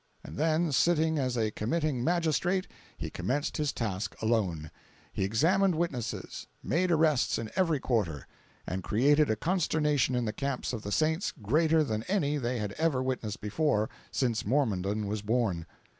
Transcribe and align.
And 0.23 0.35
then, 0.35 0.71
sitting 0.71 1.19
as 1.19 1.37
a 1.37 1.51
committing 1.51 2.03
magistrate, 2.03 2.67
he 2.97 3.11
commenced 3.11 3.57
his 3.57 3.71
task 3.71 4.19
alone. 4.19 4.71
He 5.13 5.23
examined 5.23 5.75
witnesses, 5.75 6.47
made 6.63 6.89
arrests 6.89 7.37
in 7.37 7.51
every 7.55 7.79
quarter, 7.79 8.25
and 8.65 8.81
created 8.81 9.29
a 9.29 9.35
consternation 9.35 10.15
in 10.15 10.25
the 10.25 10.33
camps 10.33 10.73
of 10.73 10.81
the 10.81 10.91
saints 10.91 11.31
greater 11.39 11.83
than 11.83 12.01
any 12.07 12.37
they 12.39 12.57
had 12.57 12.71
ever 12.79 13.03
witnessed 13.03 13.41
before, 13.41 13.91
since 14.09 14.41
Mormondom 14.43 15.05
was 15.05 15.21
born. 15.21 15.67